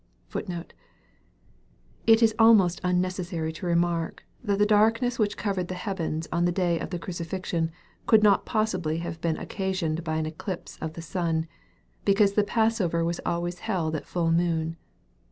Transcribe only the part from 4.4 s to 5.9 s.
that the darkness which covered the